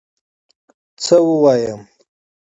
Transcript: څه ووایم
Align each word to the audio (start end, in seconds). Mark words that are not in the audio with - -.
څه 1.03 1.17
ووایم 1.27 1.81